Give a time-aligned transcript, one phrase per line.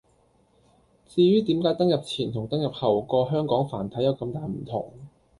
[1.05, 4.91] 至於點解登入前同登入後個「香港繁體」有咁大唔同